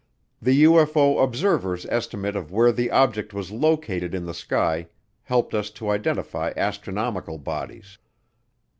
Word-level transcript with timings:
The 0.41 0.63
UFO 0.63 1.23
observer's 1.23 1.85
estimate 1.85 2.35
of 2.35 2.51
where 2.51 2.71
the 2.71 2.89
object 2.89 3.35
was 3.35 3.51
located 3.51 4.15
in 4.15 4.25
the 4.25 4.33
sky 4.33 4.87
helped 5.21 5.53
us 5.53 5.69
to 5.77 5.91
identify 5.91 6.51
astronomical 6.57 7.37
bodies. 7.37 7.99